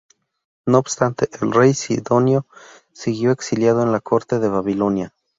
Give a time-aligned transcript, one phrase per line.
[0.65, 2.47] No obstante, el rey sidonio
[2.91, 5.13] siguió exiliado en la corte de Babilonia.